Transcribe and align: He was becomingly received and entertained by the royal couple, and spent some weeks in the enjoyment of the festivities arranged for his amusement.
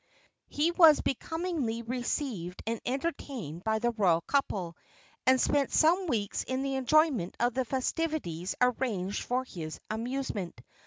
He 0.47 0.71
was 0.71 0.99
becomingly 0.99 1.83
received 1.83 2.63
and 2.65 2.81
entertained 2.87 3.63
by 3.63 3.77
the 3.77 3.91
royal 3.91 4.21
couple, 4.21 4.75
and 5.27 5.39
spent 5.39 5.71
some 5.71 6.07
weeks 6.07 6.41
in 6.43 6.63
the 6.63 6.73
enjoyment 6.73 7.35
of 7.39 7.53
the 7.53 7.65
festivities 7.65 8.55
arranged 8.63 9.21
for 9.21 9.43
his 9.43 9.79
amusement. 9.91 10.59